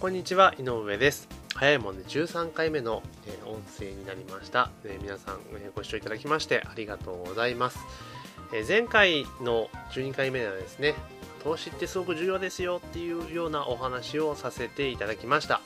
[0.00, 1.28] こんにちは井上です。
[1.54, 5.40] 早いもんで13回目の、え、音声になりました、え、皆さん、
[5.76, 7.78] ご視聴いただきましてありがとうございます、
[8.54, 10.94] え前回の12回目ではですね
[11.44, 15.60] 投資ってすごく重要ですよっていうようなお話をさせていただきました。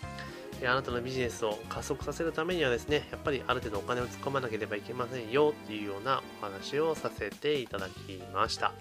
[0.64, 8.72] あなたのビジネスを加速させるためにはですね、やっぱりある程度お金を突っ込まなければいけませんよっていうようなお話をさせていただきました。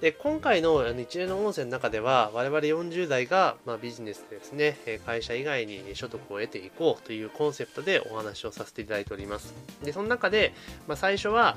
[0.00, 9.54] で今回の一連の音声の中では我々40代が、まあ、ビジネスでですね会社以外に所得を得ていこうというコンセプトでお話をさせていただいております。
[9.82, 10.52] でその中で、
[10.86, 11.56] まあ、最初は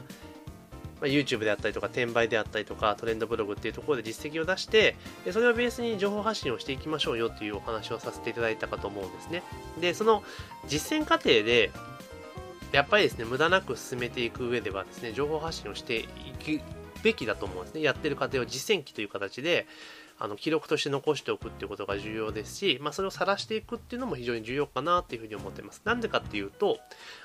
[1.01, 9.43] ま YouTube であったりとか転売であったりとかトレンドブログっていうところで実績を出してでそれをベースに情報発信をしていきましょうよというお話をさせていただいたかと思うんですね。
[9.79, 10.23] でその
[10.67, 11.71] 実践過程で
[12.71, 16.07] やっぱりですね無駄なく進めていく上ではですね情報発信をしてい
[16.59, 17.81] くべきだと思うんですね。
[17.81, 19.67] やってる過程を実践記という形で、
[20.21, 25.81] あの記録として残しておくっていうことが重要ですし、まあ、それを晒していくっていうのも非常に重要かなっていうふうに思ってます。
[25.85, 26.77] なんでかっていうと、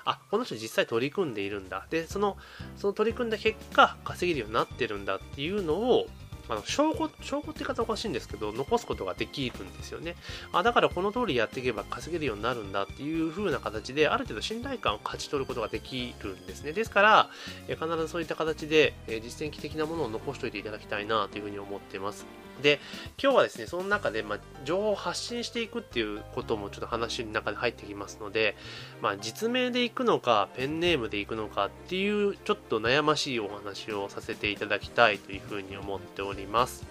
[0.05, 1.87] あ、この人実際取り組んでいるんだ。
[1.91, 2.37] で、その、
[2.77, 6.07] その取り組んだ結果、稼げるようになってるんだっていうのを、
[6.49, 10.17] あの証拠、証拠って言い方おかしいんですけど、残すことができるんですよね。
[10.53, 16.73] あだからこの通りやっていけば稼げるようになるんだっていう風な形で、ある程度信頼感を勝ち取ることができるんですね。
[16.73, 17.31] ですから、
[17.69, 22.27] え必ずそういった形で、え実践的なものを残しておいていただきたいなという風に思っています。
[22.63, 22.81] で、
[23.23, 28.57] 今日はですね、その中で、まあ、情報を発信していくっていうこともちょっと話の中で入ってきますので、
[29.03, 36.87] まあ、実名で行くのか、ペンネームで行くのかっていう、ちょっと悩ましいお話をさせていただきたいというふうに思っております。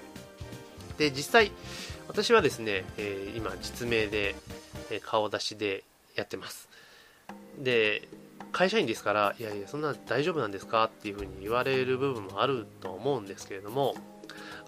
[0.97, 1.51] で、実際、
[2.07, 4.35] 私はですね、えー、今、実名で、
[4.91, 5.83] えー、顔出しで
[6.15, 6.69] やってます。
[7.57, 8.07] で、
[8.51, 13.95] 会社員ですから、いやいや、そんな大丈夫なんですかっていうふうに言われる部分もあると思うんですけれども、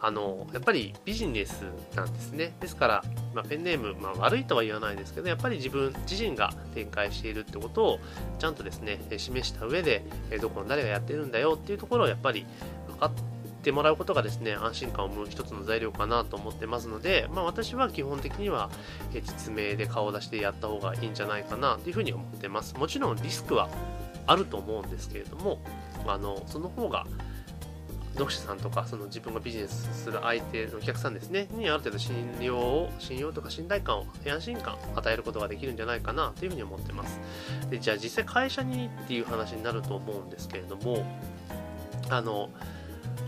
[0.06, 1.64] あのやっぱりビジネス
[1.96, 2.54] なんですね。
[2.60, 8.00] ですから、まあ、ペンネーム、まあ、悪いとは言わないですけど、やっぱり自分自身が展開しているってことを
[8.38, 10.06] ちゃんとですね、示した上で、
[10.40, 12.46] どこの誰がやってるんだよっていうところをやっぱり
[12.88, 13.12] 分かっ
[13.64, 18.70] てもらうことがですね、安心感を生む一つの材料かなと思ってますので、まあ、私は基本的には
[19.12, 22.76] 実名で顔を出してやった方がいいんじゃないかなというふうに思ってます。
[22.76, 23.70] もちろんリスクは
[24.28, 25.58] あると思うんですけれども、
[26.06, 27.08] あのその方が
[28.16, 31.48] 読者さんとかその自分がビジネスする相手のお客さんですね。
[31.52, 37.20] にある程度信用を信用とか信頼感を安心感を与えることができるんじゃないかなというふうに思ってます。
[37.70, 41.06] でじゃあ実際会社にっていう話になると思うんですけれども
[42.10, 42.50] あの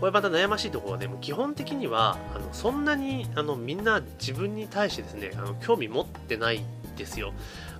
[0.00, 6.64] これまた悩ましいところはね、もう基本的にはあのそんなにあのみんな自分に対してですねあの興味持ってない
[6.98, 7.32] ですよ。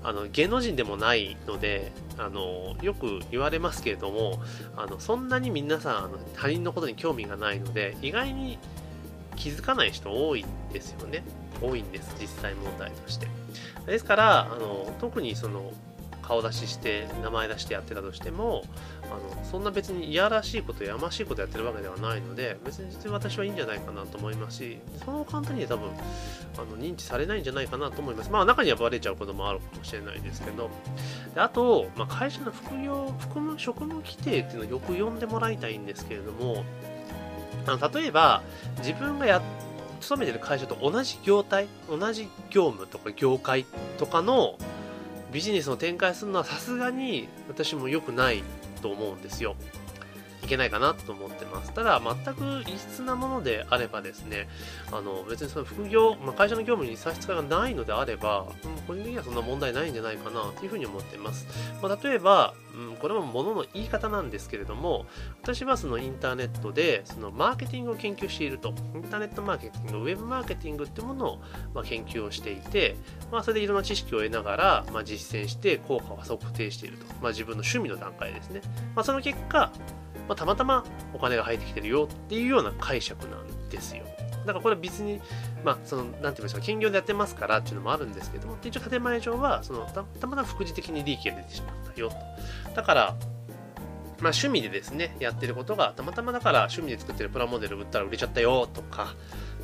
[0.03, 4.41] あの芸能人でもないのであのよく言われますけれども
[4.77, 8.59] あのそんなに皆さんあの他人のことに興味がないので意外に
[9.37, 11.25] 気づかない人多いんですよね
[11.61, 13.27] 多いんです実際問題として
[13.87, 15.73] ですからあの特にその
[16.29, 18.63] 顔出しして名前出してやってたとしても
[19.05, 25.89] あのそんな別にいやらしいことやましいことやってるわけではないので別に私はいいんじゃないかなと思いますしそう簡単に多分
[26.59, 28.31] あの認知されないんじゃないかなと思います。
[28.31, 30.71] まあ中にはバレちゃうこともあるかもしれないですけど。
[31.35, 36.65] であと、まあ、会社の副業副務職務規定っていうのをよく読んでもらいたいんですけれども
[37.67, 38.43] あの例えば
[38.79, 39.41] 自分がや
[40.01, 43.65] 勤めてる会社と同じ業態同じ業務とか業界
[43.99, 44.57] とかの
[45.33, 48.43] ビジネスを展開するのはさすがに私も良くない
[48.81, 49.57] と思うんですよ。
[50.43, 51.73] いけないかなと思ってます。
[51.73, 54.49] ただ、全く異質なものであればですね、
[54.93, 61.47] あの別にその副業、まあ、会社の業務に差し支えがないのであれば、うん、個人的にはそんな問題ないんじゃないかなというふうに思ってます。
[61.83, 65.07] まあ、例えば、うん、これもものの言い方なんですけれども、
[65.43, 71.39] 私はそのインターネットでそのマーケティングを研究していると、インターネットマーケティング、ウェブマーケティングってものを
[71.75, 72.97] ま研究をしていて、
[73.33, 77.07] まあ、それでいろんな知識を得ながら、まあ、実践して効果を測定していると。
[77.21, 78.61] まあ、自分の趣味の段階ですね。
[78.95, 79.73] まあ、その結果、
[80.29, 80.85] まあ、たまたま
[81.15, 84.05] お金が入ってきてるよっていうような解釈なんですよ。
[84.47, 85.21] だからこれは別に、
[85.65, 92.17] まあ、その、なんて言いましょう、兼業でやってますからっていうのもあるんですけども、一応建前上は、その、たたまたま副次的に利益が出てしまったよと。
[92.75, 93.17] だから、
[94.21, 99.15] まあ、趣味でですね、やってることが、たまたまだから趣味で作ってるプラモデル売ったら売れちゃったよとか、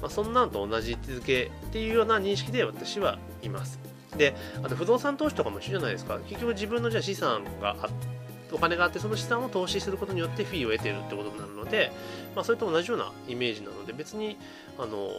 [0.01, 3.79] まあ、そんなのと同じ位置づけっていうような認識で私はいます。
[4.17, 6.19] で、あと不動産投資とかも一緒じゃないですか。
[6.29, 8.14] 結局自分のじゃ資産があって、
[8.55, 11.93] お金があってその資産を投資することによってフィーを得ているってことになるので、
[12.35, 14.37] まあ、それと同じようなイメージなので別に
[14.79, 15.11] あの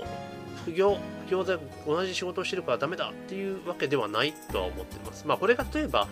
[0.63, 0.97] 副業
[1.27, 5.27] 副業で同じ仕事をしてるからダメだっていうわけではないとは思ってます。
[5.27, 6.07] まあ、これが例えば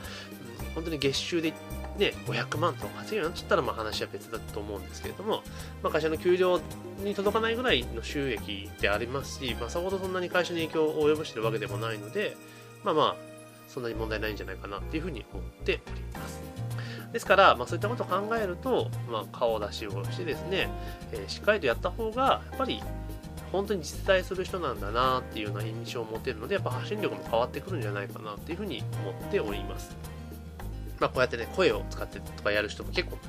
[0.76, 1.54] 本当に月収で
[1.98, 5.44] ね、500万とか稼げるようになっちゃったらまあ話は別だと思うんですけれども、
[5.84, 6.60] まあ、会社の給料
[7.04, 12.36] に届かないぐらいの収益でありますし、まあ、さほどそんなに会社に影響を及ぼしてるわけでもないので、
[12.84, 13.16] まあまあ、
[13.68, 16.63] そんなに問題ないんじゃないかなっていうふうに思っております。
[17.14, 20.68] ですから、まあ、そういったことを考えると、まあ、顔出しをしてですね、
[21.12, 22.82] えー、しっかりとやった方が、やっぱり
[23.52, 29.96] 本当に実在する人なんだなっていうような印象を持てるので、やっぱ発信力も変わってくるんじゃないかなっていうふうに思っております。
[31.00, 33.20] まあ、こうやってね、声を使ってとかやる人も結構、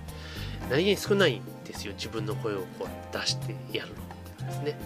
[0.71, 1.93] 何気に少ないんですよ。
[1.93, 3.97] 自分の声をこう出してやるの。
[4.45, 4.79] ですね。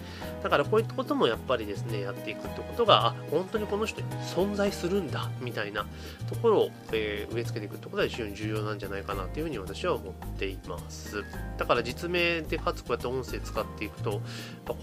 [0.43, 4.03] だからこういったこともやっぱりですね、やっていくってことが、あ、本当にこの人
[4.35, 5.87] 存在するんだ、みたいな
[6.29, 11.25] ところを、えー、植え付けていくってことは非常に重要なんじゃないかなというふうに私は思っています。
[11.57, 14.21] だから実名でかつこうやって音声使っていくと、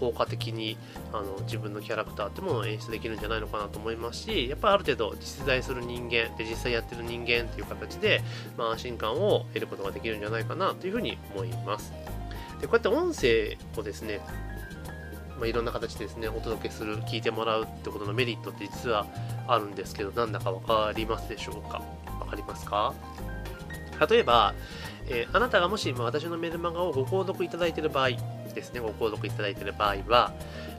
[0.00, 0.76] 効果的に
[1.12, 8.22] あの自分のキャラクターってものを演出できるんじゃないのかなと思いますし、やっぱりある程度実在する人間で実際やってる人間っていう形で、
[8.56, 11.92] まあ、安心感を得ることができるんじゃないかなというふうに思います。
[12.60, 14.20] でこうやって音声をですね
[15.38, 19.06] まあ、いろんな形でですね、お届けする、聞いてもらうってことのメリットって実は
[19.46, 21.82] あるんですけど、なんだかわかりますでしょうか？
[22.20, 22.94] わかりますか？
[24.10, 24.54] 例えば、
[25.08, 28.10] えー、あなたがもし、ま、私のメルマガをご購読いただいている場合
[28.54, 30.32] ですね、ご購読いただいている場合は、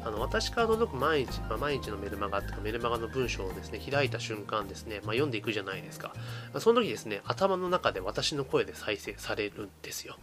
[0.03, 6.13] あの私から届く毎日、まあ、毎日のメルマガとかメルマガの文章をですね、開いた瞬間ですね、まあ、読んでいくじゃないですか。
[6.59, 10.15] その時ですね、頭の中で私の声で再生されるんですよ。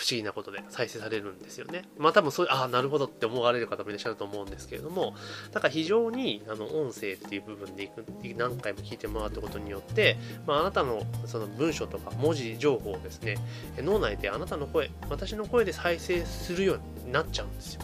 [0.00, 1.82] 不思議なことで再生されるんですよね。
[1.98, 5.14] まあ多分そういう、ああ、なるほどって思われる方もいらっしゃると思うんですけれども、
[5.52, 8.02] だから非常にあの音声っていう部分でいく
[8.34, 10.16] 何回も聞いてもらったことによって、
[10.46, 13.36] まあ、あなたのその文章とか文字情報をですね、
[13.76, 17.82] 脳内であなたの声、私の声で再生するようになっちゃうんですよ。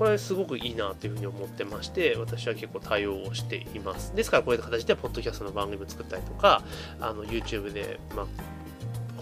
[0.00, 4.12] これすごくいいなというふうに思ってまして、私は結構対応をしています。
[4.16, 6.62] ですからこういう形で、ポッドキャストの番組を作ったりとか、
[6.98, 8.26] あの YouTube で、まあ、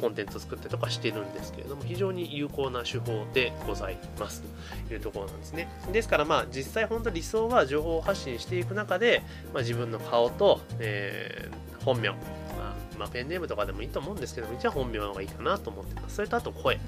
[0.02, 4.42] コンテンツ作ったりとかしてるんですけれども、非常に有効な手法でございます
[4.88, 5.68] というところなんですね。
[5.92, 9.22] ですからまあ実際本当理想は情報発信していく中で、
[9.54, 16.16] まあ、自分の顔と、えー、本名、まあ、まあ、ペンネームとかでもいいと思うんですけども、一応本名の方がいいかなと思ってます。
[16.16, 16.80] それとあと声。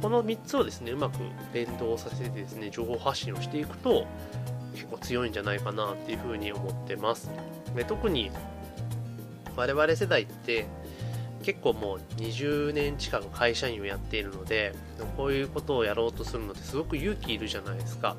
[0.00, 1.18] この3つをですね、うまく
[1.52, 4.06] 連動させてですね、情報発信をしていくと、
[4.74, 7.30] 結構強いんじゃないかなっていうふうに思ってます。
[7.74, 8.30] で特に
[9.56, 10.66] 我々世代って
[11.44, 14.74] 結構もう20年近く会社員をやっているので
[15.16, 18.16] こういうことをやろうとするのってすごく勇気いるじゃないですか。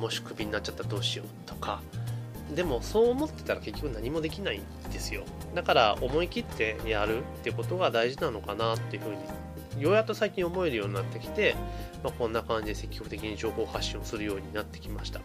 [0.00, 1.82] もしクビになっちゃったらどうしようとか。
[2.54, 5.24] でもそう思ってたら結局何もできないんですよ。
[5.54, 9.16] だから思い切ってやるってことが大事なのかなっていうふうに
[9.80, 11.54] ようやっと最近思えるようになってきて、
[12.02, 15.20] まあ、こんな感じで積極的に情報発信をするようになってきました。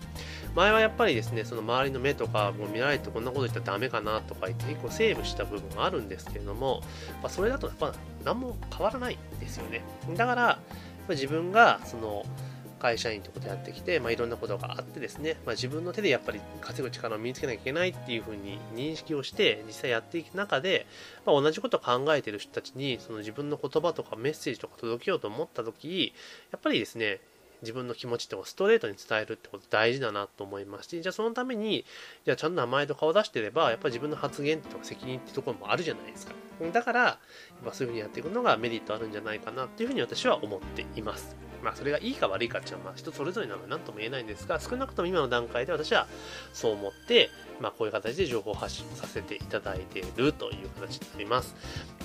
[0.55, 6.81] 前はやっぱりですね、その周りの目とかも見られてこんなこと言ったらダメかなとか言って結構セーブした部分があるんですけれども、
[7.21, 9.81] まあ、それだとやっぱ何も変わらないんですよね。
[10.15, 10.59] だから、
[11.09, 12.25] 自分がその
[12.83, 20.85] 会社員ってことやってきて、まあ、いろんなことがあってですね、まあ、自分の手でやっぱり稼ぐ力を身につけなきゃいけないっていうふうに認識をして実際やっていく中で、
[21.25, 26.13] まあ、同じことを考えている人たちにその自分の言葉とかメッセージとか届けようと思った時
[26.51, 27.21] やっぱりですね
[27.62, 31.86] 自分の気持ちってストレートに伝えるってこと大事だなと思いますし、じゃあそのために、
[32.25, 36.34] じゃあちゃんと名前と顔出してれば、やっぱり自分の発言とか責任ってところもあるじゃないですか。
[36.72, 37.19] だから、や
[37.62, 41.36] っぱそういうふうにやっていくのがメリットあるんじゃないかなっていうふうに私は思っています。
[41.63, 46.07] まあ、それがいいか悪いかっていうのは、まあ、人それぞれなので何とも言えないんですが、少なくとも今の段階で私は
[46.51, 47.29] そう思って、
[47.62, 51.55] まあ、こういう形で情報発信させていただいているという形になります。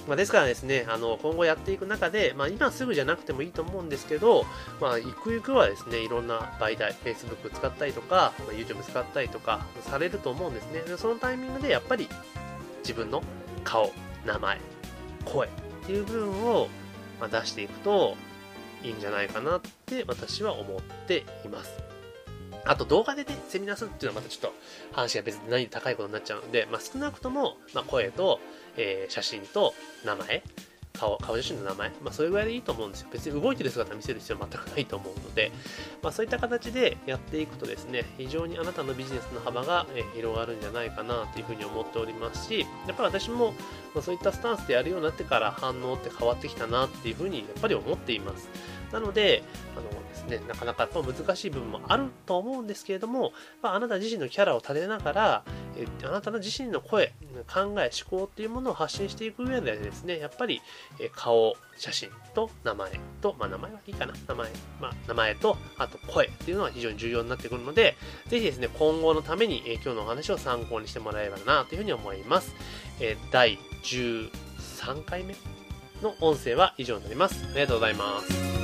[0.07, 4.45] まあ、ですからですね、あの、今後やっていく中で、まあ、今すぐじゃなくてもいいと思うんですけど、
[4.81, 10.83] まあ、ゆくゆくはですね、いろんな媒体、Facebook 使ったりとか、まあ、YouTube 使ったりとかされると思うんですね。
[10.83, 12.09] でそのタイミングでやっぱり
[12.83, 13.23] 自分の
[13.65, 13.93] 顔、
[14.25, 14.59] 名前、
[15.25, 15.51] 声っ
[15.87, 16.69] ていう部分を、
[17.33, 18.17] 出していくと、
[18.83, 21.73] いいんじゃないかなって私は思っています。
[22.65, 24.55] あと動画でね、セミナーするっていうのはまたちょっと
[24.93, 28.41] 話が別に何で高いことになっちゃうので、まあ、少なくとも、まあ、声と、
[28.77, 30.43] えー、写真と名前、
[30.99, 33.09] 顔、顔写真の名前、まあ、それぐらいでいいと思うんですよ。
[33.13, 35.53] 別に動いてる姿見せる必要は全くないと思うので、
[36.03, 43.55] まあ、そういった形でやっていくとですね、非常にあなたのビジネスの幅が、広がるんじゃないかなというふうに思っておりますし、やっぱり私も、
[44.03, 48.49] そういったスタンスでやるようになってから反応って変わってきたなっていうふうにやっぱり思っています。
[48.93, 49.43] なので、
[49.77, 55.45] あのですね、なかなかやっぱ難しい部分もあると思うんですけれども、まあ、あなた自身のキャラを立てながら、
[55.77, 57.13] えあなたの自身の声、
[57.53, 60.61] 考え、思考っていうものを発信していく上でですね、やっぱり、
[60.99, 62.91] え顔、写真と名前
[63.21, 72.55] と、まあ名前はいいかな、名前、まあ名前と、あと声っていうのは非常に重要になってくるので、ぜひですね、今後のために、え今日のお話を参考にしてもらえればなというふうに思います。
[73.01, 75.35] え第13 13回目
[76.03, 77.45] の音声は以上になります。
[77.51, 78.58] ありがとうございます。